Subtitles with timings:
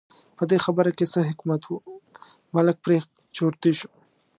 [0.37, 1.71] په دې خبره کې څه حکمت و،
[2.53, 2.97] ملک پرې
[3.35, 3.89] چرتي شو.